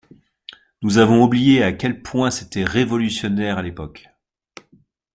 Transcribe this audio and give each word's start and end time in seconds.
Nous 0.81 0.97
avons 0.97 1.23
oublié 1.23 1.61
à 1.61 1.73
quel 1.73 2.01
point 2.01 2.31
c'était 2.31 2.63
révolutionnaire 2.63 3.59
à 3.59 3.61
l'époque. 3.61 4.07